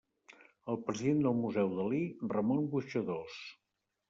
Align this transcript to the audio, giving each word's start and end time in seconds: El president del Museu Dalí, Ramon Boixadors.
El 0.73 0.79
president 0.87 1.21
del 1.25 1.37
Museu 1.41 1.69
Dalí, 1.81 2.01
Ramon 2.33 2.67
Boixadors. 2.73 3.39